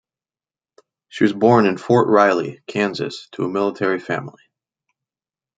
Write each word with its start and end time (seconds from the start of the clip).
She 1.09 1.25
was 1.25 1.33
born 1.33 1.67
in 1.67 1.77
Fort 1.77 2.07
Riley, 2.07 2.63
Kansas 2.65 3.27
to 3.33 3.43
a 3.43 3.47
military 3.49 3.99
family. 3.99 4.41